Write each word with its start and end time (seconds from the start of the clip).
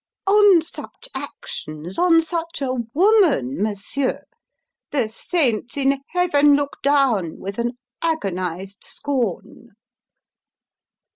On 0.25 0.63
such 0.63 1.09
actions, 1.13 1.99
on 1.99 2.23
such 2.23 2.59
a 2.59 2.73
woman, 2.91 3.61
Monsieur, 3.61 4.23
the 4.89 5.07
saints 5.07 5.77
in 5.77 5.99
heaven 6.07 6.55
look 6.55 6.77
down 6.81 7.37
with 7.39 7.59
an 7.59 7.73
agonized 8.01 8.83
scorn!" 8.83 9.73